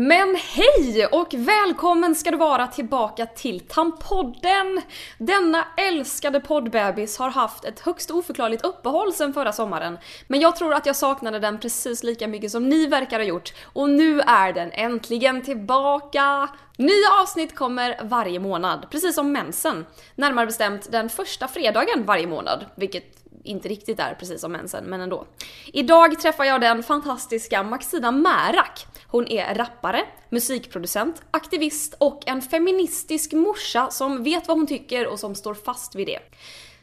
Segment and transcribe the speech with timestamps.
[0.00, 4.82] Men hej och välkommen ska du vara tillbaka till Tampodden!
[5.18, 9.98] Denna älskade poddbebis har haft ett högst oförklarligt uppehåll sedan förra sommaren.
[10.26, 13.52] Men jag tror att jag saknade den precis lika mycket som ni verkar ha gjort.
[13.64, 16.48] Och nu är den äntligen tillbaka!
[16.76, 19.86] Nya avsnitt kommer varje månad, precis som mensen.
[20.14, 25.00] Närmare bestämt den första fredagen varje månad, vilket inte riktigt är precis som mensen, men
[25.00, 25.26] ändå.
[25.72, 28.86] Idag träffar jag den fantastiska Maxida Märak.
[29.10, 35.20] Hon är rappare, musikproducent, aktivist och en feministisk morsa som vet vad hon tycker och
[35.20, 36.18] som står fast vid det.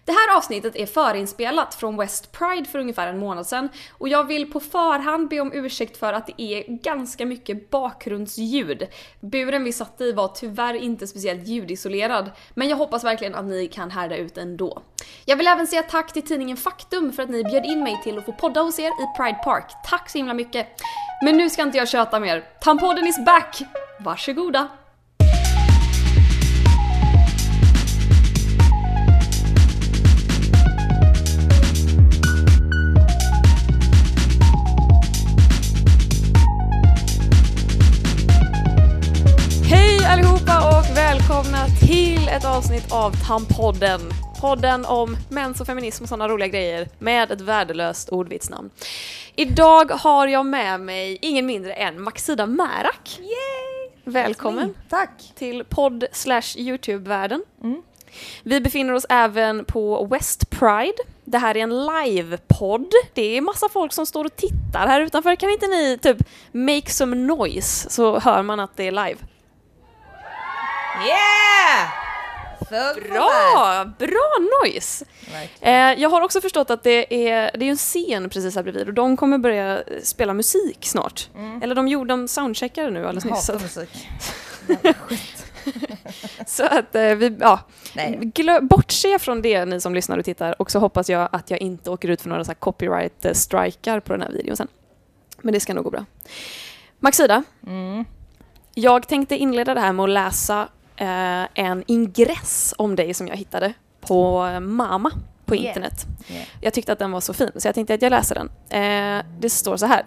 [0.05, 4.23] Det här avsnittet är förinspelat från West Pride för ungefär en månad sedan och jag
[4.23, 8.87] vill på förhand be om ursäkt för att det är ganska mycket bakgrundsljud.
[9.19, 13.67] Buren vi satt i var tyvärr inte speciellt ljudisolerad, men jag hoppas verkligen att ni
[13.67, 14.81] kan härda ut ändå.
[15.25, 18.17] Jag vill även säga tack till tidningen Faktum för att ni bjöd in mig till
[18.17, 19.71] att få podda hos er i Pride Park.
[19.89, 20.67] Tack så himla mycket!
[21.21, 22.43] Men nu ska inte jag köta mer.
[22.59, 23.61] Tampodden is back!
[23.99, 24.67] Varsågoda!
[39.69, 44.24] Hej allihopa och välkomna till ett avsnitt av Tampodden.
[44.41, 48.69] Podden om mens och feminism och sådana roliga grejer med ett värdelöst ordvitsnamn.
[49.35, 53.19] Idag har jag med mig ingen mindre än Maxida Märak.
[53.19, 53.89] Yay!
[54.03, 55.31] Välkommen Tack!
[55.35, 57.43] till podd slash Youtube-världen.
[57.63, 57.81] Mm.
[58.43, 60.97] Vi befinner oss även på West Pride.
[61.23, 62.91] Det här är en live-podd.
[63.13, 65.35] Det är massa folk som står och tittar här utanför.
[65.35, 66.17] Kan inte ni typ
[66.51, 69.17] make some noise så hör man att det är live?
[71.07, 72.04] Yeah!
[72.69, 73.85] Full Bra!
[73.99, 74.31] Bra
[74.63, 75.05] noise!
[75.61, 78.87] Eh, jag har också förstått att det är, det är en scen precis här bredvid
[78.87, 81.29] och de kommer börja spela musik snart.
[81.63, 83.47] Eller de gjorde, de soundcheckade nu alldeles nyss.
[83.47, 84.07] Hatar musik.
[86.47, 87.59] Så att eh, vi, ja.
[88.19, 91.59] Glö, bortse från det ni som lyssnar och tittar och så hoppas jag att jag
[91.61, 94.67] inte åker ut för några så här copyright eh, på den här videon sen.
[95.41, 96.05] Men det ska nog gå bra.
[96.99, 98.05] Maxida, Mm.
[98.73, 103.73] jag tänkte inleda det här med att läsa en ingress om dig som jag hittade
[104.01, 105.11] på eh, Mama
[105.45, 106.05] på internet.
[106.29, 106.47] Yeah.
[106.61, 108.49] Jag tyckte att den var så fin, så jag tänkte att jag läser den.
[108.69, 110.03] Eh, det står så här.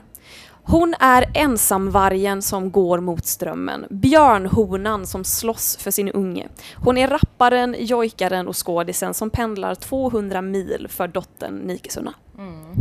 [0.63, 6.49] Hon är ensamvargen som går mot strömmen, björnhonan som slåss för sin unge.
[6.77, 12.15] Hon är rapparen, jojkaren och skådisen som pendlar 200 mil för dottern Nikesunna.
[12.39, 12.75] Mm.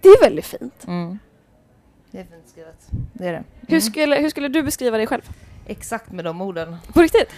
[0.00, 0.84] Det är väldigt fint.
[0.86, 1.18] Mm.
[2.10, 2.86] Det är fint skrivet.
[3.12, 3.44] Det är det.
[3.60, 3.80] Hur, Mm.
[3.80, 5.22] skulle, hur skulle du beskriva dig själv?
[5.68, 6.76] Exakt med de orden.
[6.92, 7.30] På riktigt?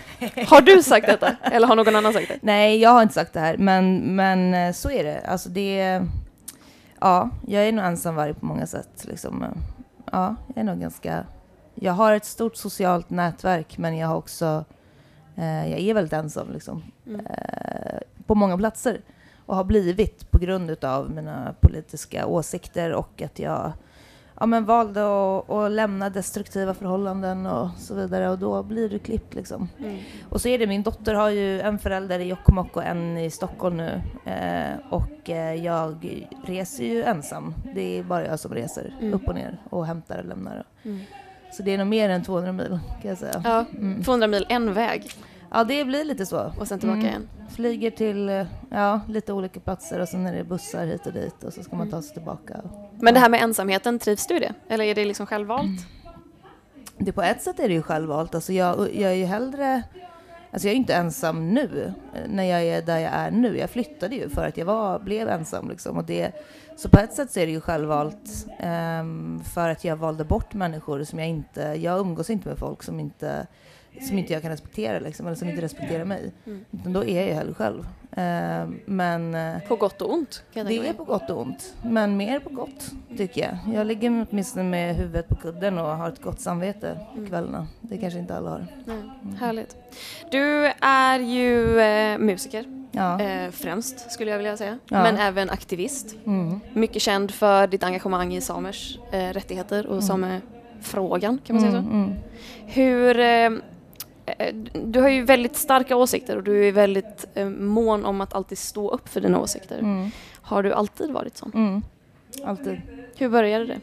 [0.47, 1.37] Har du sagt detta?
[1.43, 2.39] Eller har någon annan sagt det?
[2.43, 5.21] Nej, jag har inte sagt det här, men, men eh, så är det.
[5.21, 6.03] Alltså det.
[7.01, 9.05] Ja, jag är nog ensamvarg på många sätt.
[9.09, 9.45] Liksom.
[10.13, 11.25] Ja, jag är nog ganska...
[11.75, 14.65] Jag har ett stort socialt nätverk, men jag har också...
[15.37, 16.83] Eh, jag är väldigt ensam, liksom.
[17.07, 17.27] Mm.
[17.27, 19.01] eh, på många platser
[19.47, 23.73] och har blivit på grund av mina politiska åsikter och att jag
[24.41, 28.99] ja, men valde att, att lämna destruktiva förhållanden och så vidare och då blir du
[28.99, 29.69] klippt liksom.
[29.79, 29.99] Mm.
[30.29, 33.31] Och så är det, min dotter har ju en förälder i Jokkmokk och en i
[33.31, 37.55] Stockholm nu eh, och eh, jag reser ju ensam.
[37.75, 39.15] Det är bara jag som reser Mm.
[39.15, 40.65] upp och ner och hämtar och lämnar.
[40.83, 41.01] Mm.
[41.53, 43.41] Så det är nog mer än 200 mil kan jag säga.
[43.45, 44.03] Ja, Mm.
[44.05, 45.11] 200 mil en väg
[45.53, 46.53] Ja, det blir lite så.
[46.59, 47.09] och sen tillbaka Mm.
[47.11, 47.29] igen.
[47.51, 51.45] Flyger till eh, ja, lite olika platser och sen är det bussar hit och dit
[51.45, 51.91] och så ska man Mm.
[51.91, 52.61] ta sig tillbaka.
[53.01, 54.55] Men det här med ensamheten, trivs du i det?
[54.69, 55.81] Eller är det liksom självvalt?
[56.99, 58.35] Det, på ett sätt är det ju självvalt.
[58.35, 59.83] Alltså jag, jag är ju hellre...
[60.53, 63.59] Alltså jag är inte ensam nu, eh, när jag är där jag är nu.
[63.59, 65.69] Jag flyttade ju för att jag var, blev ensam.
[65.69, 65.97] Liksom.
[65.97, 66.33] Och det,
[66.77, 70.55] så på ett sätt så är det ju självvalt ehm, för att jag valde bort
[70.55, 71.61] människor som jag inte...
[71.63, 73.47] Jag umgås inte med folk som inte,
[74.09, 76.33] som inte jag kan respektera, liksom, eller som inte respekterar mig.
[76.47, 76.65] Mm.
[76.73, 77.87] Utan då är jag hellre själv.
[78.17, 79.35] Ehm, men...
[79.35, 80.43] eh, På gott och ont?
[80.53, 83.75] Det är på gott och ont, men mer på gott tycker jag.
[83.75, 87.31] Jag ligger åtminstone med huvudet på kudden och har ett gott samvete på Mm.
[87.31, 87.67] kvällarna.
[87.81, 88.67] Det kanske inte alla har.
[88.85, 88.97] Nej,
[89.41, 89.77] härligt.
[90.31, 93.21] Du är ju eh, musiker, Ja.
[93.21, 94.79] eh, främst skulle jag vilja säga.
[94.89, 95.03] Ja.
[95.03, 96.17] Men även aktivist.
[96.27, 96.61] Mm.
[96.73, 100.03] Mycket känd för ditt engagemang i samers eh, rättigheter och Mm.
[100.03, 101.79] samefrågan, kan man säga så?
[101.89, 102.13] Mm, mm.
[102.67, 103.61] Hur...
[104.39, 104.55] Eh,
[104.85, 108.59] du har ju väldigt starka åsikter och du är väldigt eh, mån om att alltid
[108.59, 109.79] stå upp för dina åsikter.
[109.79, 110.11] Mm.
[110.43, 111.53] Har du alltid varit sån?
[111.55, 111.83] Mm.
[112.45, 112.81] Alltid.
[113.17, 113.81] Hur började det?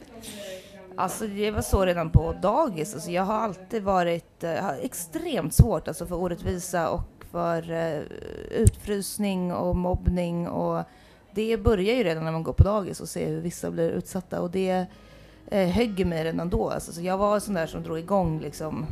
[0.96, 2.94] Alltså det var så redan på dagis.
[2.94, 7.72] Alltså jag har alltid varit eh, har extremt svårt alltså för orättvisa och för
[8.52, 10.84] utfrysning och mobbning och
[11.32, 14.42] det börjar ju redan när man går på dagis och ser hur vissa blir utsatta
[14.42, 14.86] och det
[15.48, 16.70] eh, högg mig redan då.
[16.70, 18.86] Alltså, så jag var sån där som drog igång liksom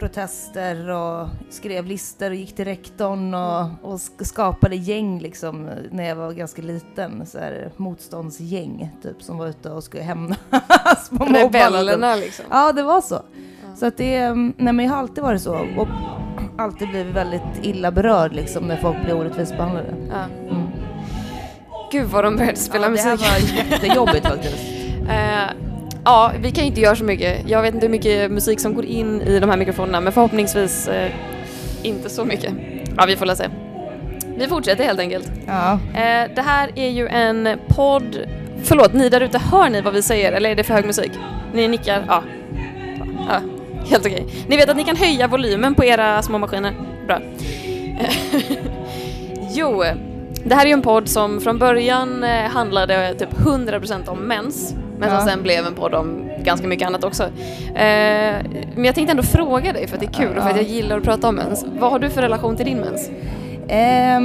[0.00, 6.08] protester och skrev listor och gick till rektorn och, och sk- skapade gäng liksom när
[6.08, 7.26] jag var ganska liten.
[7.26, 10.38] Så här, motståndsgäng typ som var ute och skulle hämnas
[11.18, 11.36] på typ.
[11.36, 12.44] Rebellerna liksom.
[12.50, 13.22] Ja, det var så.
[13.76, 15.88] Så att det, mm, nej men jag har alltid varit så och
[16.58, 19.94] alltid blivit väldigt illa berörd liksom när folk blir orättvist behandlade.
[20.10, 20.24] Ja.
[20.50, 20.66] Mm.
[21.92, 23.58] Gud vad de började spela ja, det här musik.
[23.58, 24.56] var jättejobbigt faktiskt.
[25.08, 25.69] Eh,
[26.10, 27.48] ja, vi kan ju inte göra så mycket.
[27.48, 30.88] Jag vet inte hur mycket musik som går in i de här mikrofonerna, men förhoppningsvis
[30.88, 31.10] eh,
[31.82, 32.52] inte så mycket.
[32.96, 33.48] Ja, vi får la se.
[34.36, 35.32] Vi fortsätter helt enkelt.
[35.46, 35.72] Ja.
[35.72, 38.18] Eh, det här är ju en podd...
[38.62, 41.12] Förlåt, ni där ute, hör ni vad vi säger eller är det för hög musik?
[41.52, 42.04] Ni nickar?
[42.08, 42.22] Ja.
[43.28, 43.40] ja
[43.90, 44.26] helt okej.
[44.48, 46.74] Ni vet att ni kan höja volymen på era små maskiner?
[47.06, 47.18] Bra.
[49.50, 49.84] jo,
[50.44, 54.74] det här är ju en podd som från början eh, handlade typ 100% om mens,
[55.00, 57.24] men som sen blev en podd om ganska mycket annat också.
[57.24, 58.36] Eh,
[58.74, 60.64] men jag tänkte ändå fråga dig, för att det är kul och för att jag
[60.64, 61.66] gillar att prata om mens.
[61.78, 63.10] Vad har du för relation till din mens?
[63.68, 64.20] Eh,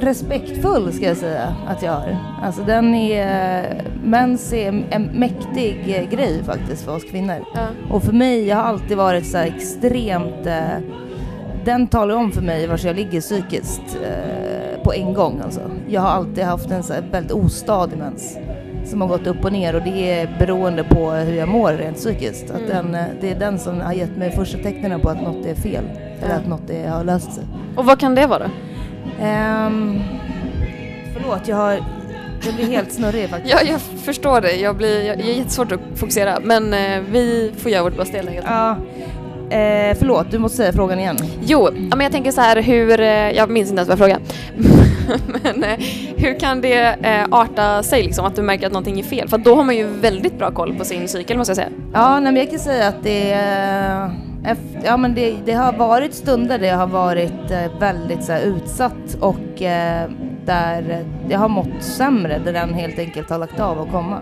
[0.00, 2.16] respektfull ska jag säga att jag har.
[2.42, 7.44] Alltså den är, mens är en mäktig grej faktiskt för oss kvinnor.
[7.54, 7.66] Ja.
[7.90, 10.78] Och för mig, jag har alltid varit så här extremt, eh,
[11.64, 15.60] den talar om för mig var jag ligger psykiskt eh, på en gång alltså.
[15.88, 18.38] Jag har alltid haft en så väldigt ostadig mens
[18.88, 21.96] som har gått upp och ner och det är beroende på hur jag mår rent
[21.96, 22.50] psykiskt.
[22.50, 25.46] Att den, eh, det är den som har gett mig första tecknen på att något
[25.46, 25.84] är fel.
[26.22, 27.44] Eller att något är, har löst sig.
[27.76, 28.44] Och vad kan det vara?
[29.66, 30.00] Um,
[31.14, 31.78] förlåt, jag har...
[32.44, 33.54] Jag blir helt snurrig faktiskt.
[33.54, 34.52] Ja, jag förstår det.
[34.52, 36.38] Jag, blir, jag, jag är jättesvårt att fokusera.
[36.42, 38.46] Men eh, vi får göra vårt bästa helt enkelt.
[38.50, 38.76] Ja.
[39.50, 41.16] Eh, förlåt, du måste säga frågan igen.
[41.42, 43.98] Jo, ja, men jag tänker så här hur, eh, jag minns inte ens vad jag
[43.98, 44.97] frågade.
[45.42, 45.78] men eh,
[46.16, 49.28] hur kan det eh, arta sig liksom, att du märker att någonting är fel?
[49.28, 51.68] För då har man ju väldigt bra koll på sin cykel måste jag säga.
[51.92, 54.04] Ja, nej, men jag kan säga att det, eh,
[54.50, 58.32] efter, ja, men det, det har varit stunder där jag har varit eh, väldigt så
[58.32, 60.10] här, utsatt och eh,
[60.44, 64.18] där jag har mått sämre, där den helt enkelt har lagt av att komma.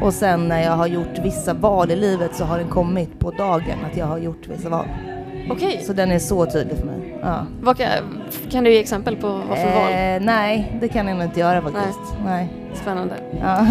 [0.00, 3.30] Och sen när jag har gjort vissa val i livet så har den kommit på
[3.30, 4.86] dagen att jag har gjort vissa val.
[5.50, 7.18] Okej, Så den är så tydlig för mig.
[7.22, 7.46] Ja.
[7.60, 7.88] vad kan,
[8.50, 9.92] kan du ge exempel på vad för val?
[9.92, 11.98] Eh, nej, det kan jag nog inte göra faktiskt.
[12.24, 12.48] Nej.
[12.74, 13.14] Spännande.
[13.40, 13.66] Ja.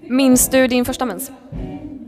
[0.00, 1.30] Minns du din första mens?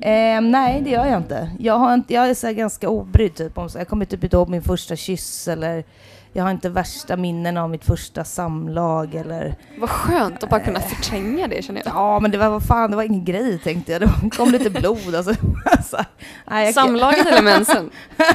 [0.00, 1.50] Eh, nej, det gör jag inte.
[1.58, 3.58] Jag, har inte, jag är så ganska obrydd typ.
[3.58, 5.84] Om, så jag kommer typ inte ihåg min första kyss eller
[6.32, 9.54] jag har inte värsta minnen av mitt första samlag eller...
[9.78, 11.94] Vad skönt att bara kunna förtränga det känner jag.
[11.94, 14.00] Ja, men det var vad fan, det var ingen grej tänkte jag.
[14.00, 15.34] Det kom lite blod alltså.
[15.64, 15.98] alltså
[16.50, 17.90] nej, jag, Samlaget eller mensen?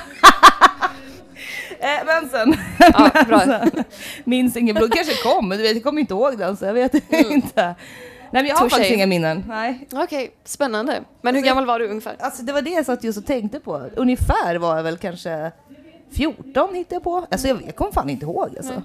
[1.84, 3.40] Eh, men sen, Ja, bra.
[3.40, 3.84] sen
[4.24, 4.94] minns ingen blod.
[4.94, 7.76] Kanske kom, men du vet, jag kommer inte ihåg den så jag vet inte.
[8.32, 8.70] Nej, men jag har Touché.
[8.70, 9.44] faktiskt inga minnen.
[9.48, 9.88] Nej.
[9.94, 11.00] Okej, spännande.
[11.22, 12.16] Men hur gammal var du ungefär?
[12.20, 13.90] Alltså det var det jag satt just och tänkte på.
[13.96, 15.52] Ungefär var jag väl kanske
[16.12, 17.26] 14 hittade jag på.
[17.32, 18.82] Alltså jag, jag kommer fan inte ihåg alltså.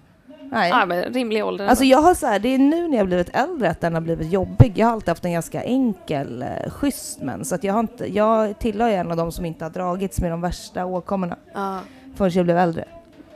[0.53, 0.71] Nej.
[0.71, 1.67] Ja, men rimlig ålder.
[1.67, 4.01] Alltså jag har så här, det är nu när jag blivit äldre att den har
[4.01, 4.73] blivit jobbig.
[4.77, 7.49] Jag har alltid haft en ganska enkel, eh, schysst mens.
[7.49, 10.21] Så att jag, har inte, jag tillhör ju en av de som inte har dragits
[10.21, 11.79] med de värsta åkommorna Ja
[12.19, 12.85] förrän jag blev äldre.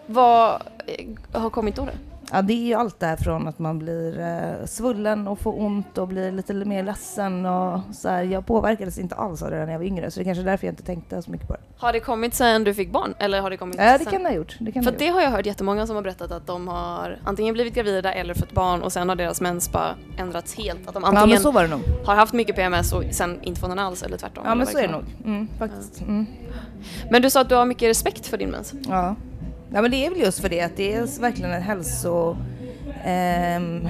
[0.07, 1.85] Vad eh, har kommit då?
[1.85, 1.93] då?
[2.33, 5.61] Ja, det är ju allt det här från att man blir eh, svullen och får
[5.61, 8.23] ont och blir lite mer ledsen och så här.
[8.23, 10.45] Jag påverkades inte alls av det när jag var yngre, så det är kanske är
[10.45, 11.61] därför jag inte tänkte så mycket på det.
[11.77, 13.15] Har det kommit sen du fick barn?
[13.19, 14.13] Eller har det kommit Ja, det sen?
[14.13, 14.57] kan det ha gjort.
[14.61, 17.19] Det kan För det det har jag hört jättemånga som har berättat att de har
[17.25, 20.89] antingen blivit gravida eller fått barn och sen har deras mens bara ändrats helt.
[20.89, 21.03] Att de.
[21.03, 22.07] Ja, antingen nog.
[22.07, 24.45] har haft mycket PMS och sen inte fått någon alls eller tvärtom.
[24.47, 25.05] Ja, men så är det nog.
[25.25, 26.01] Mm, faktiskt.
[26.01, 26.27] Mm.
[27.11, 28.73] Men du sa att du har mycket respekt för din mens.
[28.89, 29.17] Ja.
[29.75, 32.37] Ja, men det är väl just för det att det är verkligen en hälso
[33.05, 33.89] ehm,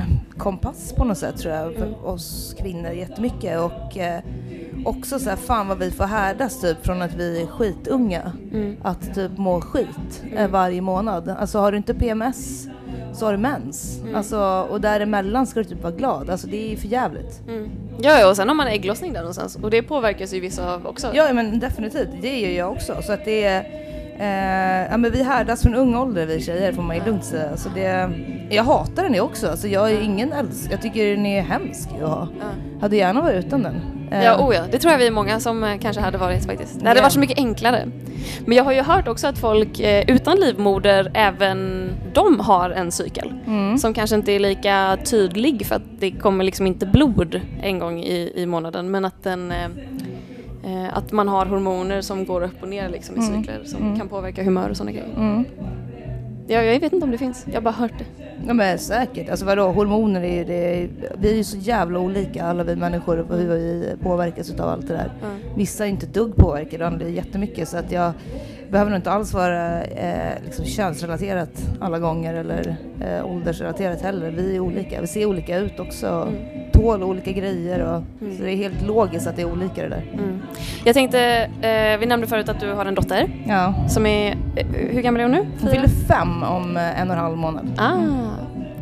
[0.97, 4.21] på något sätt tror jag för oss kvinnor jättemycket och eh,
[4.85, 8.77] också så här fan vad vi får härdas typ från att vi är skitunga Mm.
[8.83, 11.29] att typ må skit eh, varje månad.
[11.29, 12.67] Alltså har du inte PMS
[13.15, 14.01] så har du mens.
[14.03, 14.15] Mm.
[14.15, 16.31] Alltså, och däremellan ska du typ vara glad.
[16.31, 17.41] Alltså det är ju för jävligt.
[17.49, 17.71] Mm.
[18.01, 20.87] Ja, ja, och sen har man ägglossning där någonstans och det påverkas ju vissa av
[20.87, 21.11] också.
[21.15, 23.03] Ja men definitivt, det gör jag också.
[23.03, 23.67] Så att det är,
[24.19, 27.57] eh, ja men vi härdas från ung ålder vi tjejer får man ju lugnt säga.
[27.57, 28.11] Så det,
[28.51, 29.49] jag hatar den också.
[29.49, 32.29] Alltså jag är ingen älsk, jag tycker den är hemsk att ha.
[32.81, 33.75] Hade gärna varit utan den.
[34.11, 36.47] Eh, Ja, oh ja, det tror jag vi är många som eh, kanske hade varit
[36.47, 36.81] faktiskt.
[36.81, 37.03] Det hade Ja.
[37.03, 37.89] varit så mycket enklare.
[38.47, 42.93] Men jag har ju hört också att folk eh, utan livmoder, även de har en
[42.93, 43.33] cykel.
[43.47, 43.79] mm.
[43.79, 48.01] Som kanske inte är lika tydlig för att det kommer liksom inte blod en gång
[48.01, 48.91] i, i månaden.
[48.91, 49.53] Men att, den,
[50.65, 53.37] eh, att man har hormoner som går upp och ner liksom i Mm.
[53.43, 53.99] cykler som Mm.
[53.99, 55.15] kan påverka humör och sådana grejer.
[55.17, 55.45] Mm.
[56.47, 58.05] Jag, jag vet inte om det finns, jag har bara hört det.
[58.47, 59.29] Ja men säkert.
[59.31, 60.89] Alltså vadå, hormoner är ju det,
[61.19, 64.89] vi är ju så jävla olika alla vi människor på hur vi påverkas utav allt
[64.89, 65.13] det där.
[65.25, 65.37] Mm.
[65.57, 68.13] Vissa är inte dugg påverkade, andra är jättemycket så att jag
[68.71, 71.51] behöver nog inte alls vara eh, liksom könsrelaterat
[71.81, 74.31] alla gånger eller eh, åldersrelaterat heller.
[74.31, 76.07] Vi är olika, vi ser olika ut också.
[76.07, 76.35] Mm.
[76.83, 78.37] Tål olika grejer och Mm.
[78.37, 80.05] så det är helt logiskt att det är olika det där.
[80.13, 80.39] Mm.
[80.85, 81.21] Jag tänkte,
[81.63, 83.75] eh, vi nämnde förut att du har en dotter Ja.
[83.89, 85.47] som är, eh, hur gammal är hon nu?
[85.61, 87.69] Hon fyller fem om eh, en och en halv månad.
[87.79, 87.93] Ah.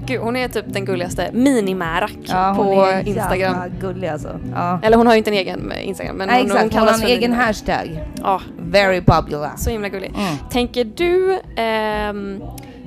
[0.07, 3.57] Gud, hon är typ den gulligaste, Minimärak Ja, hon på är Instagram.
[3.81, 4.29] gullig alltså.
[4.55, 4.81] Ja.
[4.83, 6.87] Eller hon har ju inte en egen eh, Instagram men Nej, hon, exakt, hon har
[6.87, 7.47] kallas en egen Minimärak.
[7.47, 8.05] hashtag.
[8.23, 9.51] Ja, Very popular.
[9.57, 10.09] så himla gullig.
[10.19, 10.37] Mm.
[10.51, 12.43] Tänker du ehm,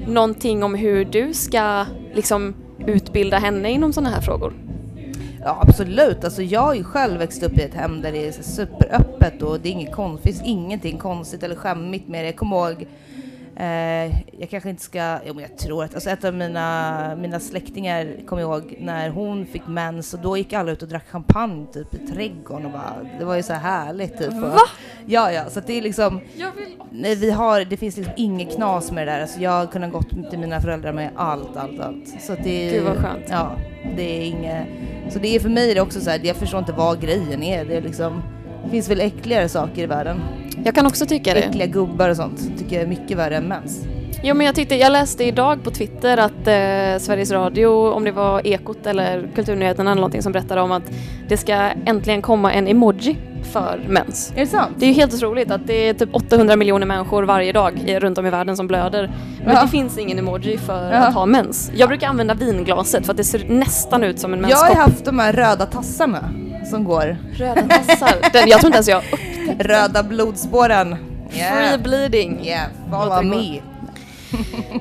[0.07, 2.53] någonting om hur du ska liksom
[2.87, 4.53] utbilda henne inom sådana här frågor?
[5.45, 8.31] Ja absolut, alltså jag har ju själv växt upp i ett hem där det är
[8.31, 12.27] superöppet och det är inget konstigt, finns ingenting konstigt eller skämmigt med det.
[12.27, 12.87] Jag kommer ihåg,
[13.55, 14.05] eh,
[14.39, 18.07] jag kanske inte ska, jo men jag tror att, alltså ett av mina, mina släktingar
[18.29, 21.93] jag ihåg när hon fick mens och då gick alla ut och drack champagne typ
[21.93, 24.33] i trädgården och bara, det var ju så härligt typ.
[24.33, 24.59] Va?
[25.05, 26.21] Ja ja, så att det är liksom,
[26.91, 29.21] nej vi har, det finns liksom inget knas med det där.
[29.21, 32.21] Alltså jag har kunnat gått till mina föräldrar med allt, allt, allt.
[32.21, 33.25] Så att det är, Gud, vad skönt.
[33.29, 33.51] Ja,
[33.95, 34.67] det är inget,
[35.09, 37.65] så det är för mig det också så här, jag förstår inte vad grejen är.
[37.65, 38.23] Det är liksom,
[38.63, 40.21] det finns väl äckligare saker i världen.
[40.63, 41.39] Jag kan också tycka det.
[41.39, 43.81] Äckliga gubbar och sånt tycker jag är mycket värre än mens.
[44.25, 48.11] Jo men jag tyckte, jag läste idag på Twitter att eh, Sveriges Radio, om det
[48.11, 50.83] var Ekot eller Kulturnyheterna eller någonting som berättade om att
[51.29, 51.53] det ska
[51.85, 53.17] äntligen komma en emoji
[53.51, 54.31] för mens.
[54.35, 54.71] Är det sant?
[54.77, 57.99] Det är ju helt otroligt att det är typ 800 miljoner människor varje dag i,
[57.99, 59.11] runt om i världen som blöder.
[59.45, 59.61] Men Ja.
[59.61, 60.97] det finns ingen emoji för Ja.
[60.97, 61.71] att ha mens.
[61.75, 64.83] Jag brukar använda vinglaset för att det ser nästan ut som en Jag har menskopp.
[64.85, 66.29] haft de här röda tassarna
[66.65, 67.17] som går.
[67.33, 68.29] Röda tassar.
[68.33, 69.19] Den, jag tror inte ens jag har upp.
[69.59, 70.97] Röda blodspåren.
[71.29, 72.45] Free bleeding.
[72.45, 73.61] Yeah, follow me.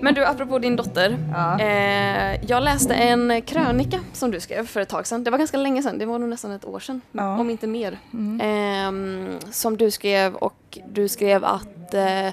[0.00, 1.18] Men du, apropå din dotter.
[1.32, 1.60] Ja.
[1.60, 5.24] Eh, jag läste en krönika som du skrev för ett tag sedan.
[5.24, 7.00] Det var ganska länge sedan, det var nog nästan ett år sedan.
[7.12, 7.38] Ja.
[7.38, 7.98] Om inte mer.
[8.12, 8.40] Mm.
[8.40, 12.28] Ehm, som du skrev och du skrev att eh,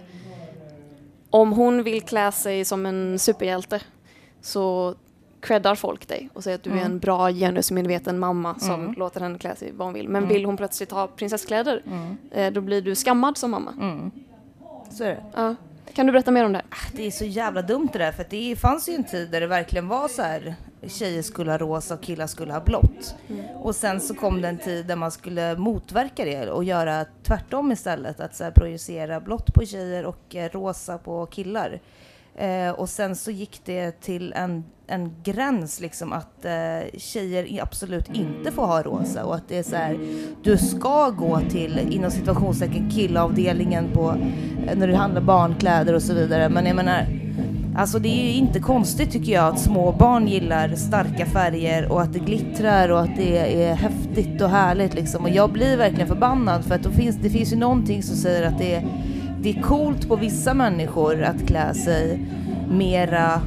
[1.29, 3.81] om hon vill klä sig som en superhjälte
[4.41, 4.95] så
[5.41, 6.85] creddar folk dig och säger att du är Mm.
[6.85, 8.93] en bra genusmedveten mamma som Mm.
[8.93, 10.09] låter henne klä sig vad hon vill.
[10.09, 10.33] Men Mm.
[10.35, 12.17] vill hon plötsligt ha prinsesskläder Mm.
[12.31, 13.73] eh, då blir du skammad som mamma.
[13.81, 14.11] Mm.
[14.91, 15.23] Så är det.
[15.35, 15.55] Ja.
[15.93, 16.61] Kan du berätta mer om det?
[16.93, 19.47] Det är så jävla dumt det där för det fanns ju en tid där det
[19.47, 20.55] verkligen var så här
[20.87, 23.15] tjejer skulle ha rosa och killar skulle ha blått.
[23.29, 23.45] Mm.
[23.55, 27.71] Och sen så kom det en tid där man skulle motverka det och göra tvärtom
[27.71, 28.19] istället.
[28.19, 31.79] Att så här projicera blått på tjejer och eh, rosa på killar.
[32.39, 38.09] Eh, och sen så gick det till en, en gräns liksom att eh, tjejer absolut
[38.13, 39.99] inte får ha rosa och att det är så här,
[40.43, 44.15] du ska gå till inom situationstecken killavdelningen på
[44.67, 46.49] eh, när det handlar barnkläder och så vidare.
[46.49, 47.05] Men jag menar,
[47.77, 52.01] alltså det är ju inte konstigt tycker jag att små barn gillar starka färger och
[52.01, 55.23] att det glittrar och att det är häftigt och härligt liksom.
[55.23, 58.57] Och jag blir verkligen förbannad för att finns, det finns ju någonting som säger att
[58.57, 58.83] det är,
[59.41, 62.19] det är coolt på vissa människor att klä sig
[62.69, 63.41] mera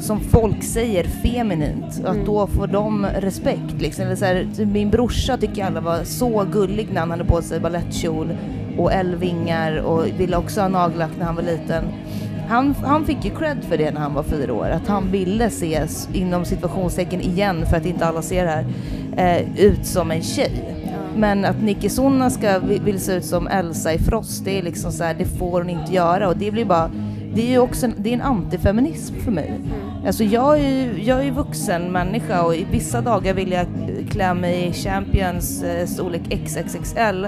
[0.00, 2.24] som folk säger feminint att Mm.
[2.26, 4.04] då får de respekt liksom.
[4.04, 7.42] Eller så här, typ min brorsa tycker alla var så gullig när han hade på
[7.42, 8.28] sig balettkjol
[8.78, 11.84] och älvingar och ville också ha nagellack när han var liten.
[12.48, 15.44] Han, han fick ju cred för det när han var fyra år, att han ville
[15.44, 18.66] ses inom situationstecken igen för att inte alla ser det här,
[19.36, 20.52] eh, ut som en tjej.
[21.18, 24.62] Men att Nicky Sonna ska vi- vill se ut som Elsa i Frost, det är
[24.62, 26.90] liksom så här, det får hon inte göra och det blir bara
[27.34, 29.52] det är ju också en, det är en antifeminism för mig.
[30.06, 33.66] Alltså jag är ju jag är ju vuxen människa och i vissa dagar vill jag
[34.10, 37.24] klä mig i Champions eh, storlek XXXL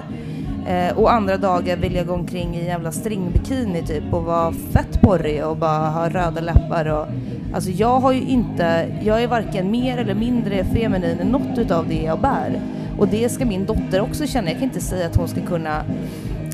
[0.68, 4.52] eh, och andra dagar vill jag gå omkring i en jävla stringbikini typ och vara
[4.52, 7.06] fett porrig och bara ha röda läppar och
[7.54, 11.88] Alltså jag har ju inte, jag är varken mer eller mindre feminin än något utav
[11.88, 12.60] det jag bär.
[13.00, 14.48] Och det ska min dotter också känna.
[14.48, 15.84] Jag kan inte säga att hon ska kunna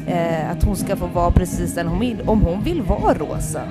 [0.07, 2.21] eh, att hon ska få vara precis den hon vill.
[2.27, 3.63] Om hon vill vara rosa,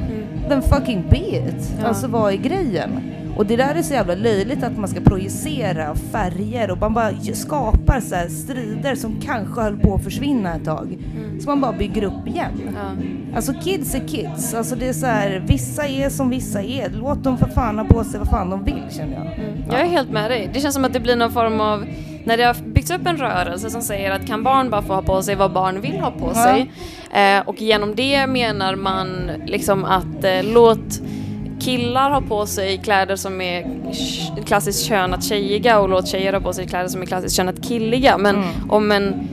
[0.49, 1.73] then fucking be it.
[1.79, 1.87] Ja.
[1.87, 3.11] Alltså vad är grejen?
[3.37, 7.11] Och det där är så jävla löjligt att man ska projicera färger och man bara
[7.33, 10.97] skapar så här strider som kanske höll på att försvinna ett tag.
[11.39, 12.61] Så man bara bygger upp igen.
[12.75, 12.95] Ja.
[13.35, 14.53] Alltså kids är kids.
[14.53, 16.89] Alltså det är så här, vissa är som vissa är.
[16.89, 19.25] Låt dem för fan ha på sig vad fan de vill känner jag.
[19.25, 19.63] Mm.
[19.71, 20.49] Jag är helt med dig.
[20.53, 21.85] Det känns som att det blir någon form av,
[22.25, 25.01] när det har byggts upp en rörelse som säger att kan barn bara få ha
[25.01, 26.43] på sig vad barn vill ha på Ja.
[26.43, 26.71] sig
[27.13, 31.01] eh, och genom det menar man liksom att eh, låt
[31.59, 33.65] killar ha på sig kläder som är
[34.45, 38.17] klassiskt könat tjejiga och låt tjejer ha på sig kläder som är klassiskt könat killiga.
[38.17, 38.47] Men Mm.
[38.69, 39.27] om en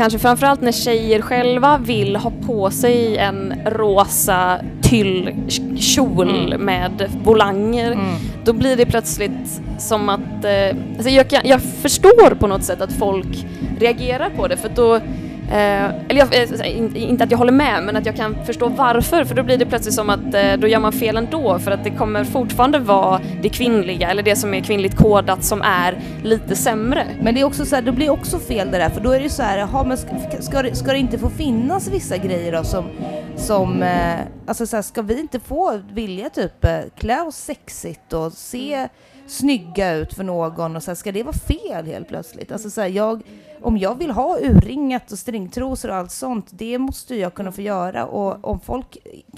[0.00, 6.60] kanske framförallt när tjejer själva vill ha på sig en rosa tyllkjol Mm.
[6.64, 8.04] med volanger, Mm.
[8.44, 10.44] då blir det plötsligt som att...
[10.44, 13.46] Eh, alltså jag, jag förstår på något sätt att folk
[13.80, 15.00] reagerar på det för då
[15.50, 19.24] Eh, eller jag, eh, inte att jag håller med, men att jag kan förstå varför,
[19.24, 21.84] för då blir det plötsligt som att eh, då gör man fel ändå, för att
[21.84, 26.56] det kommer fortfarande vara det kvinnliga, eller det som är kvinnligt kodat, som är lite
[26.56, 27.06] sämre.
[27.22, 29.16] Men det är också så här, det blir också fel det där, för då är
[29.18, 30.08] det ju så här, jaha, men ska,
[30.40, 32.84] ska, det, ska det inte få finnas vissa grejer då som,
[33.40, 38.12] som eh, alltså så här, ska vi inte få vilja typ eh, klä oss sexigt
[38.12, 38.88] och se
[39.26, 42.52] snygga ut för någon och så här, ska det vara fel helt plötsligt?
[42.52, 43.22] Alltså så här, jag,
[43.62, 47.60] om jag vill ha urringat och stringtrosor och allt sånt, det måste jag kunna få
[47.62, 48.96] göra och om folk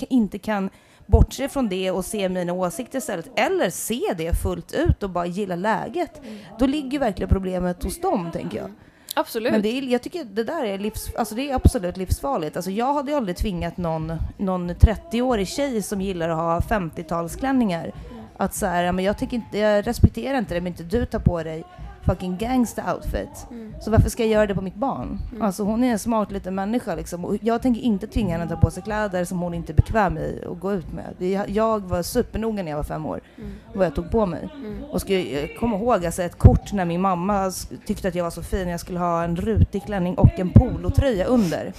[0.08, 0.70] inte kan
[1.06, 5.26] bortse från det och se mina åsikter istället, eller se det fullt ut och bara
[5.26, 6.20] gilla läget,
[6.58, 8.70] då ligger verkligen problemet hos dem, tänker jag.
[9.14, 9.52] Absolut.
[9.52, 12.56] Men det är, jag tycker det där är, livs, alltså det är absolut livsfarligt.
[12.56, 17.92] Alltså jag hade aldrig tvingat någon, någon 30-årig tjej som gillar att ha 50-talsklänningar
[18.36, 21.18] att så här, men jag, tycker inte, jag respekterar inte det om inte du tar
[21.18, 21.64] på dig
[22.06, 23.46] fucking gangsta outfit.
[23.50, 23.74] Mm.
[23.80, 25.18] Så varför ska jag göra det på mitt barn?
[25.30, 25.42] Mm.
[25.42, 27.24] Alltså hon är en smart liten människa liksom.
[27.24, 29.74] Och jag tänker inte tvinga henne att ta på sig kläder som hon inte är
[29.74, 31.04] bekväm i och gå ut med.
[31.18, 33.50] Det- Jag var supernoga när jag var fem år Mm.
[33.74, 34.48] vad jag tog på mig.
[34.56, 34.82] Mm.
[34.84, 37.52] Och ska jag komma ihåg alltså ett kort när min mamma
[37.86, 38.68] tyckte att jag var så fin.
[38.68, 41.72] Jag skulle ha en rutig klänning och en polotröja under.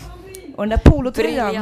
[0.56, 1.53] Och den där polotröjan,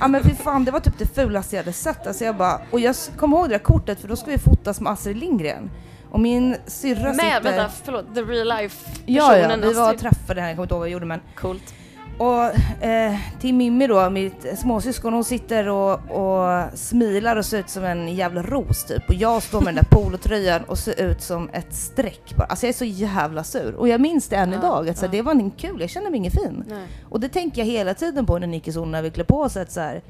[0.00, 2.06] ja men fy fan det var typ det fulaste jag hade sett.
[2.06, 4.80] Alltså jag bara, och jag kommer ihåg det där kortet för då ska vi fotas
[4.80, 5.70] med Astrid Lindgren.
[6.10, 7.40] Och min syrra Med, sitter...
[7.42, 10.74] vänta, förlåt, the real life Ja, ja, vi var och träffade henne, jag kommer inte
[10.74, 11.74] ihåg vad vi gjorde men Coolt.
[12.18, 12.44] och
[12.84, 17.84] eh, till Mimmi då, mitt småsyskon, hon sitter och, och smilar och ser ut som
[17.84, 19.08] en jävla ros typ.
[19.08, 22.44] Och jag står med den där polotröjan och ser ut som ett streck bara.
[22.44, 23.74] Alltså jag är så jävla sur.
[23.74, 25.08] Och jag minns det än Ja, idag, att ja.
[25.08, 26.64] det var inte kul, jag kände mig ingen fin.
[26.68, 26.86] Nej.
[27.08, 29.72] Och det tänker jag hela tiden på när Nicky Sonna vill klä på sig att
[29.72, 30.00] så här,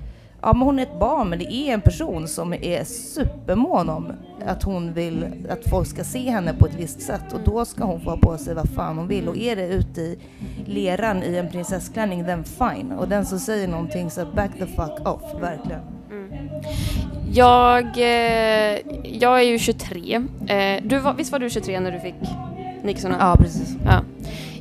[0.42, 4.12] ja men hon är ett barn men det är en person som är supermån om
[4.47, 7.85] att hon vill att folk ska se henne på ett visst sätt och då ska
[7.85, 10.18] hon få ha på sig vad fan hon vill och är det ute i
[10.66, 12.92] leran i en prinsessklänning, then fine.
[12.92, 15.80] Och den som säger någonting så back the fuck off, verkligen.
[16.11, 16.49] Mm.
[17.33, 20.23] Jag, eh, jag är ju 23.
[20.47, 22.15] Eh, du var, visst var du 23 när du fick
[22.82, 23.15] Nixon?
[23.21, 23.76] Ja, precis.
[23.84, 24.00] Ja.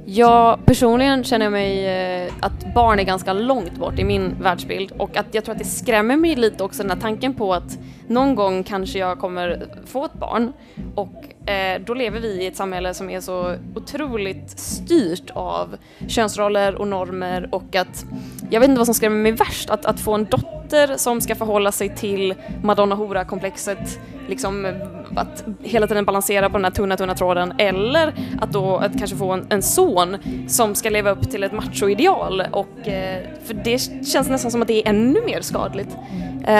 [0.10, 5.18] Jag personligen känner mig eh, att barn är ganska långt bort i min världsbild och
[5.18, 8.36] att jag tror att det skrämmer mig lite också den här tanken på att någon
[8.36, 10.54] gång kanske jag kommer få ett barn
[10.96, 11.14] och
[11.48, 16.88] Eh, då lever vi i ett samhälle som är så otroligt styrt av könsroller och
[16.88, 18.06] normer och att
[18.50, 21.36] jag vet inte vad som skrämmer mig värst, att, att få en dotter som ska
[21.36, 22.34] förhålla sig till
[22.64, 24.68] Madonna Hora-komplexet, liksom
[25.16, 29.18] att hela tiden balansera på den här tunna, tunna tråden, eller att då att kanske
[29.18, 33.80] få en, en son som ska leva upp till ett machoideal och eh, för det
[34.08, 35.98] känns nästan som att det är ännu mer skadligt.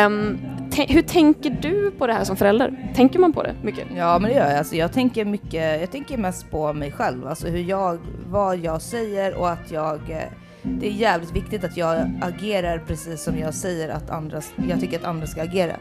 [0.06, 2.92] Um, hur tänker du på det här som förälder?
[2.96, 3.88] Tänker man på det mycket?
[3.96, 4.58] Ja men det gör jag.
[4.58, 7.28] Alltså, jag tänker mycket, jag tänker mest på mig själv.
[7.28, 10.32] Alltså hur jag, vad jag säger och att jag eh,
[10.80, 15.00] det är jävligt viktigt att jag agerar precis som jag säger att andra, jag tycker
[15.00, 15.76] att andra ska agera.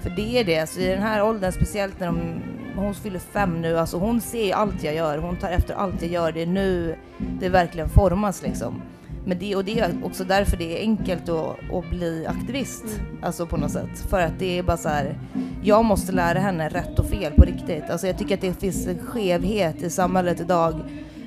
[0.00, 2.42] För det är det, alltså i den här åldern, speciellt när de,
[2.76, 6.10] hon fyller fem nu, alltså hon ser allt jag gör, hon tar efter allt jag
[6.10, 6.96] gör, det är nu
[7.40, 8.82] det verkligen formas liksom.
[9.26, 12.84] Men det, och det är också därför det är enkelt att, att bli aktivist,
[13.22, 14.06] alltså på något sätt.
[14.10, 15.18] För att det är bara så här,
[15.62, 17.90] jag måste lära henne rätt och fel på riktigt.
[17.90, 20.74] Alltså jag tycker att det finns en skevhet i samhället idag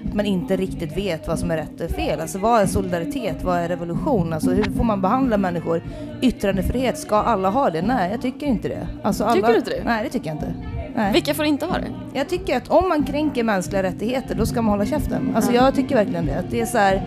[0.07, 2.19] att man inte riktigt vet vad som är rätt och fel.
[2.19, 3.43] Alltså vad är solidaritet?
[3.43, 4.33] Vad är revolution?
[4.33, 5.81] Alltså hur får man behandla människor?
[6.21, 7.81] Yttrandefrihet, ska alla ha det?
[7.81, 8.87] Nej, jag tycker inte det.
[9.03, 9.81] Alltså alla, Tycker du inte det?
[9.85, 10.53] Nej, det tycker jag inte.
[10.95, 11.13] Nej.
[11.13, 11.87] Vilka får inte ha det?
[12.13, 15.31] Jag tycker att om man kränker mänskliga rättigheter, då ska man hålla käften.
[15.35, 15.65] Alltså Ja.
[15.65, 16.39] jag tycker verkligen det.
[16.39, 17.03] Att det är så här,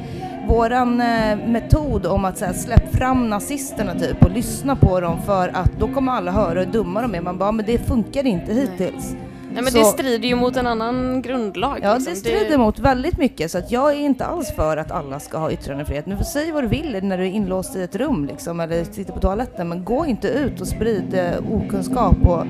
[0.48, 5.18] våran eh, metod om att så här, släpp fram nazisterna typ och lyssna på dem
[5.26, 7.20] för att då kommer alla höra hur dumma de är.
[7.20, 9.14] Man bara, men det funkar inte hittills.
[9.52, 11.78] Nej men Så- det strider ju mot en annan grundlag.
[11.82, 12.12] Ja, liksom.
[12.14, 15.38] det strider mot väldigt mycket så att jag är inte alls för att alla ska
[15.38, 16.06] ha yttrandefrihet.
[16.06, 18.84] Nu får säga vad du vill när du är inlåst i ett rum liksom, eller
[18.84, 22.44] sitter på toaletten, men gå inte ut och sprid eh, okunskap och,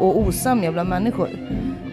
[0.00, 1.28] och osämja bland människor.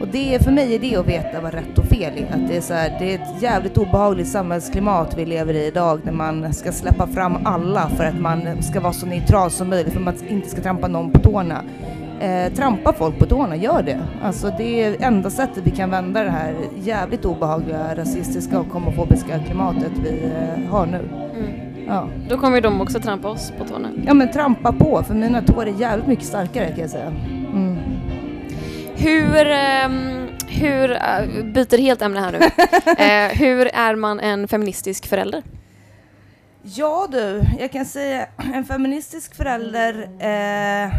[0.02, 2.36] Och det är, för mig är det att veta vad rätt och fel är.
[2.36, 6.00] Att det, är så här, det är ett jävligt obehagligt samhällsklimat vi lever i idag
[6.04, 9.94] när man ska släppa fram alla för att man ska vara så neutral som möjligt
[9.94, 11.62] för att man inte ska trampa någon på tårna.
[12.20, 14.00] Eh, trampa folk på tårna, gör det.
[14.24, 19.40] Alltså det är enda sättet vi kan vända det här jävligt obehagliga rasistiska och homofobiska
[19.40, 21.10] klimatet vi eh, har nu.
[21.38, 21.52] Mm.
[21.88, 22.08] Ja.
[22.30, 23.90] Då kommer de också trampa oss på tårna.
[24.06, 27.14] ja men trampa på, för mina tår är jävligt mycket starkare kan jag säga.
[27.54, 27.78] Mm.
[28.98, 32.38] Hur, ehm, hur, äh, byter helt ämne här nu.
[33.04, 35.44] eh, hur är man en feministisk förälder?
[36.64, 40.96] Ja du, jag kan säga en feministisk förälder eh,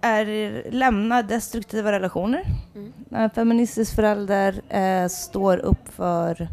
[0.00, 2.44] är, lämnar destruktiva relationer.
[2.74, 2.92] Mm.
[3.10, 6.48] En feministisk förälder eh, står upp för,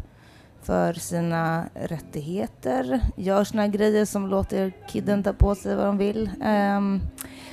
[0.62, 6.30] för sina rättigheter, gör såna grejer som låter kidden ta på sig vad de vill.
[6.42, 7.00] Ehm,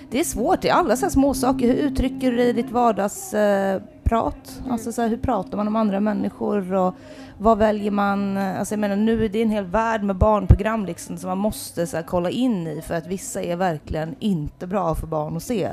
[0.09, 1.67] det är svårt, det är alla så här små saker.
[1.67, 4.61] Hur uttrycker du dig i ditt vardagsprat?
[4.69, 6.73] Alltså så här, hur pratar man om andra människor?
[6.73, 6.95] Och
[7.37, 8.37] vad väljer man?
[8.37, 11.87] Alltså jag menar nu är det en hel värld med barnprogram liksom som man måste
[11.87, 15.43] så här, kolla in i för att vissa är verkligen inte bra för barn att
[15.43, 15.69] se.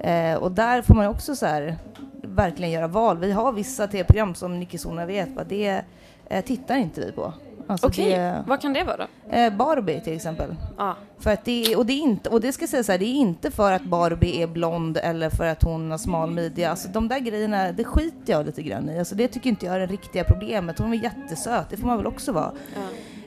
[0.00, 1.76] Eh, och där får man också så här,
[2.22, 3.18] verkligen göra val.
[3.18, 5.44] Vi har vissa tv-program som Nicky Sona vet, va?
[5.48, 5.82] det
[6.26, 7.32] eh, tittar inte vi på.
[7.70, 9.06] Alltså Okej, det- vad kan det vara?
[9.30, 10.54] Eh, Barbie till exempel.
[10.76, 10.92] Ah.
[11.18, 13.04] För att det, och, det är inte, och det ska jag säga så här, det
[13.04, 16.70] är inte för att Barbie är blond eller för att hon har smal midja.
[16.70, 18.98] Alltså de där grejerna, det skiter jag lite grann i.
[18.98, 20.78] Alltså det tycker inte jag är det riktiga problemet.
[20.78, 22.52] Hon är jättesöt, det får man väl också vara.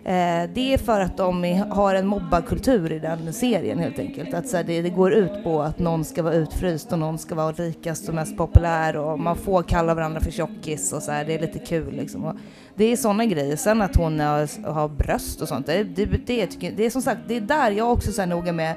[0.05, 4.33] Eh, det är för att de är, har en mobbarkultur i den serien helt enkelt.
[4.33, 7.17] Att så här, det, det går ut på att någon ska vara utfryst och någon
[7.17, 11.11] ska vara rikast och mest populär och man får kalla varandra för tjockis och så
[11.11, 12.25] här, det är lite kul liksom.
[12.25, 12.35] Och
[12.75, 13.55] det är sådana grejer.
[13.55, 17.01] Sen att hon har, har bröst och sånt, det, det, det, tycker, det är som
[17.01, 18.75] sagt, det är där jag också så här noga med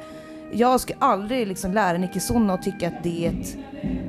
[0.52, 3.56] jag ska aldrig liksom lära Nicky Sonna att tycka att det är ett,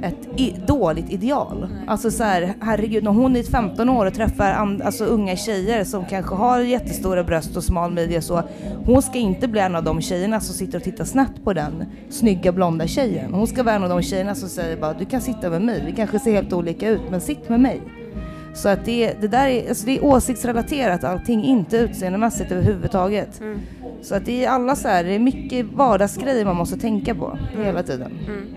[0.01, 1.67] ett i, dåligt ideal.
[1.87, 5.83] Alltså så här, herregud, när hon är 15 år och träffar and, alltså unga tjejer
[5.83, 8.43] som kanske har jättestora bröst och smal midja så,
[8.85, 11.85] hon ska inte bli en av de tjejerna som sitter och tittar snett på den
[12.09, 13.33] snygga blonda tjejen.
[13.33, 15.83] Hon ska vara en av de tjejerna som säger bara, du kan sitta med mig,
[15.85, 17.81] vi kanske ser helt olika ut, men sitt med mig.
[18.57, 23.39] Så att det, det där är, alltså det är åsiktsrelaterat allting, inte utseendemässigt överhuvudtaget.
[23.39, 23.59] Mm.
[24.01, 27.37] Så att det är alla så här, det är mycket vardagsgrejer man måste tänka på
[27.57, 28.11] hela tiden.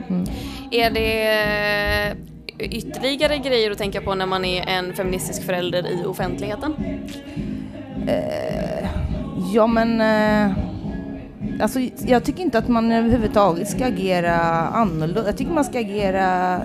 [0.08, 0.24] Mm.
[0.70, 2.16] Är det
[2.58, 6.74] ytterligare grejer att tänka på när man är en feministisk förälder i offentligheten?
[8.06, 8.88] Eh,
[9.54, 10.56] ja men, eh,
[11.60, 14.36] alltså jag tycker inte att man överhuvudtaget ska agera
[14.68, 15.26] annorlunda.
[15.26, 16.60] Jag tycker man ska agera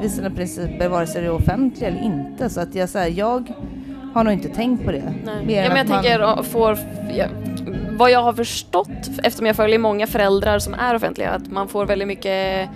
[0.00, 2.50] vid sina principer vare sig det är offentliga eller inte.
[2.50, 3.52] Så att jag säger, jag
[4.14, 5.02] har nog inte tänkt på det.
[5.24, 5.34] Nej.
[5.36, 6.78] Ja, men jag man- tänker, får,
[7.16, 7.24] ja,
[7.98, 8.88] vad jag har förstått,
[9.22, 12.68] eftersom jag följer många föräldrar som är offentliga, att man får väldigt mycket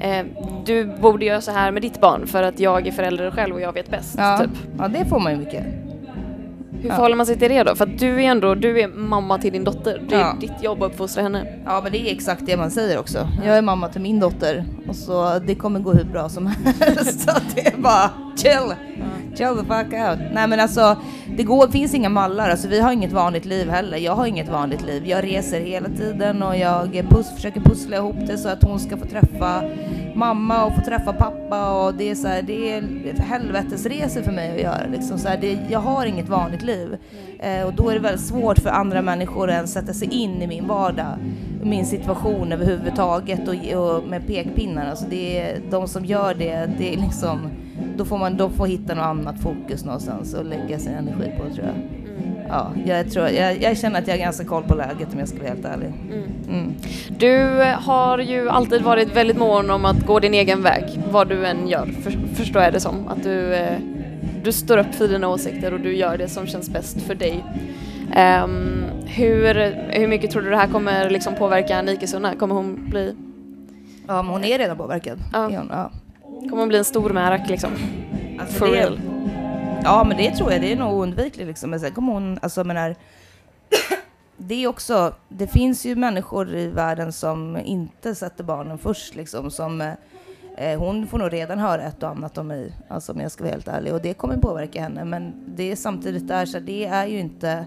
[0.00, 0.26] eh,
[0.64, 3.60] du borde göra så här med ditt barn för att jag är förälder själv och
[3.60, 4.14] jag vet bäst.
[4.18, 4.50] ja, Typ.
[4.78, 5.64] ja, det får man ju mycket.
[6.82, 6.94] Hur Ja.
[6.94, 7.74] förhåller man sig till det då?
[7.74, 10.02] För att du är ändå du är mamma till din dotter.
[10.08, 10.36] Det är Ja.
[10.40, 11.46] ditt jobb att uppfostra henne.
[11.64, 13.28] Ja men det är exakt det man säger också.
[13.46, 16.46] Jag är mamma till min dotter och så det kommer gå hur bra som
[16.80, 17.20] helst.
[17.20, 18.74] så det är bara chill,
[19.34, 20.18] chill the fuck out.
[20.34, 20.96] Nej men alltså
[21.36, 23.98] det går, finns inga mallar, alltså vi har inget vanligt liv heller.
[23.98, 25.02] Jag har inget vanligt liv.
[25.06, 28.96] Jag reser hela tiden och jag pus, försöker pussla ihop det så att hon ska
[28.96, 29.62] få träffa
[30.14, 32.82] mamma och få träffa pappa och det är så här, det är
[33.22, 35.18] helvetesresor för mig att göra liksom.
[35.18, 36.96] Så här, det, jag har inget vanligt liv.
[37.38, 40.42] Eh, och då är det väldigt svårt för andra människor att ens sätta sig in
[40.42, 41.16] i min vardag,
[41.62, 44.90] min situation överhuvudtaget och, och med pekpinnar.
[44.90, 47.50] Alltså det är, de som gör det, det är liksom,
[47.96, 51.54] då får man då får hitta något annat fokus någonstans och lägga sin energi på
[51.54, 52.01] tror jag.
[52.52, 55.28] Ja, jag, tror, jag, jag känner att jag har ganska koll på läget om jag
[55.28, 55.92] ska vara helt ärlig.
[56.48, 56.74] Mm.
[57.18, 61.46] Du har ju alltid varit väldigt mån om att gå din egen väg, vad du
[61.46, 63.08] än gör, för, förstår jag det som.
[63.08, 63.78] Att du, eh,
[64.44, 67.44] du står upp för dina åsikter och du gör det som känns bäst för dig.
[68.14, 69.54] Ehm, hur,
[69.90, 72.34] hur mycket tror du det här kommer liksom påverka Nike Sunna?
[72.34, 73.14] Kommer hon bli,
[74.06, 75.18] Ja, men hon är redan påverkad.
[75.32, 75.44] Ja.
[75.44, 75.70] Hon?
[75.70, 75.90] Ja.
[76.40, 77.70] kommer hon bli en stor märak liksom?
[78.40, 78.98] Alltså For det, real?
[79.84, 80.60] Ja, men det tror jag.
[80.60, 81.70] Det är nog oundvikligt liksom.
[81.70, 82.96] Men sen kommer hon, alltså menar,
[84.36, 89.50] det är också, det finns ju människor i världen som inte sätter barnen först liksom.
[89.50, 89.80] Som,
[90.56, 93.44] eh, hon får nog redan höra ett och annat om mig, alltså om jag ska
[93.44, 93.94] vara helt ärlig.
[93.94, 95.04] Och det kommer påverka henne.
[95.04, 97.66] Men det är samtidigt där, så det är ju inte,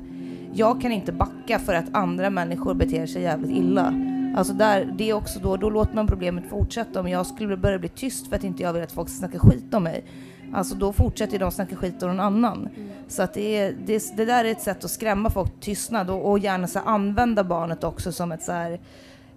[0.53, 3.93] jag kan inte backa för att andra människor beter sig jävligt illa.
[4.37, 6.99] Alltså där, det är också då, då låter man problemet fortsätta.
[6.99, 9.39] Om jag skulle börja bli tyst för att inte jag vill att folk ska snacka
[9.39, 10.05] skit om mig.
[10.53, 12.69] Alltså då fortsätter de snacka skit om någon annan.
[13.07, 16.09] Så att det, är, det, det där är ett sätt att skrämma folk till tystnad
[16.09, 18.79] och, och gärna så använda barnet också som ett så här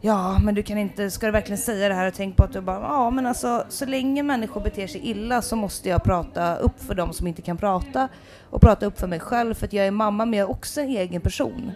[0.01, 2.53] Ja, men du kan inte, ska du verkligen säga det här och tänk på att
[2.53, 6.57] du bara, ja men alltså så länge människor beter sig illa så måste jag prata
[6.57, 8.09] upp för dem som inte kan prata
[8.51, 10.81] och prata upp för mig själv för att jag är mamma men jag är också
[10.81, 11.73] en egen person.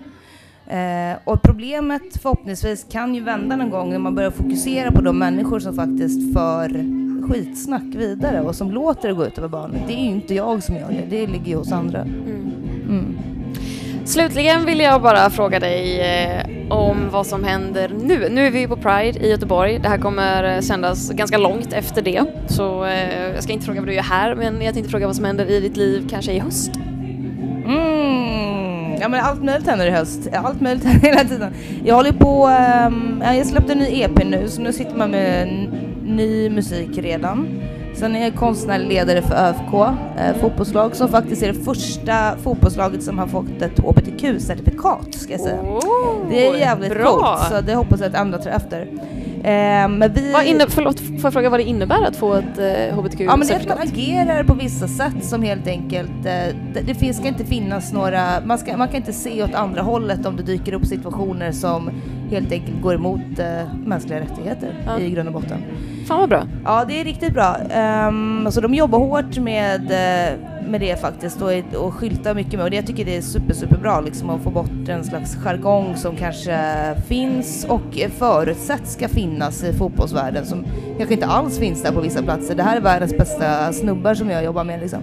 [0.66, 5.18] Eh, och problemet förhoppningsvis kan ju vända någon gång när man börjar fokusera på de
[5.18, 6.68] människor som faktiskt för
[7.28, 9.80] skitsnack vidare och som låter det gå ut över barnet.
[9.86, 12.00] Det är ju inte jag som gör det, det ligger ju hos andra.
[12.00, 13.18] Mm.
[14.04, 18.28] Slutligen vill jag bara fråga dig eh, om vad som händer nu.
[18.28, 19.78] Nu är vi på Pride i Göteborg.
[19.78, 22.24] Det här kommer eh, sändas ganska långt efter det.
[22.48, 25.16] Så eh, jag ska inte fråga vad du gör här, men jag tänkte fråga vad
[25.16, 26.70] som händer i ditt liv kanske i höst.
[29.02, 30.28] Ja men allt möjligt händer i höst.
[30.32, 31.52] Allt möjligt händer hela tiden.
[31.84, 32.46] Jag håller på,
[32.86, 35.48] um, jag släppte en ny EP nu så nu sitter man med
[36.04, 37.48] ny musik redan.
[37.94, 39.74] Sen är jag konstnärlig ledare för ÖFK
[40.18, 45.40] eh, fotbollslag som faktiskt är det första fotbollslaget som har fått ett HBTQ-certifikat ska jag
[45.40, 45.60] säga.
[45.60, 47.10] Oh, det är jävligt bra.
[47.10, 48.88] coolt så det hoppas jag att andra tar efter.
[49.44, 50.32] Eh, men vi...
[50.32, 52.64] Vad inne, förlåt, får jag fråga vad det innebär att få ett eh,
[52.96, 53.24] HBTQ-certifikat?
[53.24, 56.80] Ja men det är att man agerar på vissa sätt som helt enkelt, eh, det,
[56.86, 60.26] det finns, ska inte finnas några, man, ska, man kan inte se åt andra hållet
[60.26, 61.90] om det dyker upp situationer som
[62.30, 64.98] helt enkelt går emot eh, mänskliga rättigheter Ja.
[64.98, 65.58] i grund och botten.
[66.08, 66.42] Fan vad bra.
[66.64, 67.56] Ja, det är riktigt bra.
[68.08, 70.38] Um, alltså de jobbar hårt med, eh,
[70.72, 71.52] med det faktiskt och,
[71.86, 74.42] och skyltar mycket med och det jag tycker det är super, super bra liksom att
[74.42, 76.56] få bort en slags jargong som kanske
[77.08, 80.64] finns och förutsätts ska finnas i fotbollsvärlden som
[80.98, 82.54] kanske inte alls finns där på vissa platser.
[82.54, 85.00] Det här är världens bästa snubbar som jag jobbar med liksom.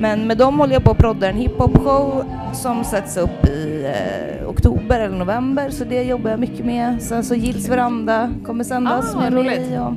[0.00, 4.48] Men med dem håller jag på att prodda en hiphop-show som sätts upp i eh,
[4.48, 7.02] oktober eller november så det jobbar jag mycket med.
[7.02, 9.78] Sen så Gills veranda kommer sändas Ah, med mig roligt.
[9.80, 9.94] och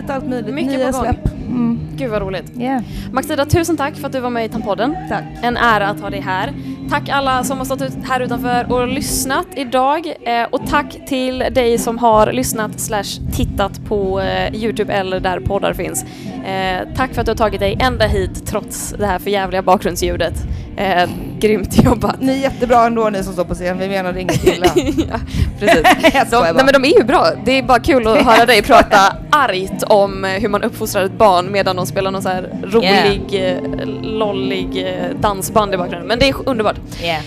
[0.00, 0.54] lite allt möjligt.
[0.54, 1.06] Mycket Nya på gång.
[1.06, 1.28] släpp.
[1.52, 1.78] Mm.
[1.96, 2.52] Gud vad roligt.
[2.58, 2.82] Yeah.
[3.12, 4.96] Maxida, tusen tack för att du var med i Tampodden.
[5.08, 5.24] Tack.
[5.42, 6.52] En ära att ha dig här.
[6.90, 10.06] Tack alla som har stått ut här utanför och lyssnat idag.
[10.22, 15.40] Eh, och tack till dig som har lyssnat slash tittat på eh, Youtube eller där
[15.40, 16.04] poddar finns.
[16.44, 20.34] Eh, tack för att du har tagit dig ända hit trots det här förjävliga bakgrundsljudet.
[20.76, 21.08] Eh,
[21.38, 22.20] grymt jobbat.
[22.20, 24.66] Ni är jättebra ändå ni som står på scen, vi menar inget illa.
[24.76, 25.18] ja,
[25.58, 25.82] precis.
[26.30, 27.30] De, nej men de är ju bra.
[27.44, 31.18] Det är bara kul att höra dig prata argt om eh, hur man uppfostrar ett
[31.18, 33.86] barn medan de spelar någon så här rolig, yeah.
[34.02, 36.08] lollig eh, dansband i bakgrunden.
[36.08, 36.76] Men det är underbart.
[37.02, 37.22] Yeah.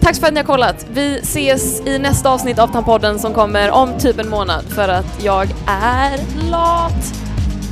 [0.00, 0.86] Tack för att ni har kollat.
[0.92, 5.24] Vi ses i nästa avsnitt av Tampodden som kommer om typ en månad för att
[5.24, 7.14] jag är lat.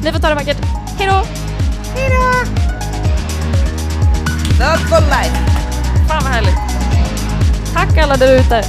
[0.04, 0.58] Ni får ta det vackert.
[0.98, 1.22] Hejdå!
[1.94, 2.63] Hejdå!
[4.58, 5.36] Not for life!
[6.08, 6.58] Fan vad härligt.
[7.74, 8.62] Tack alla där ute.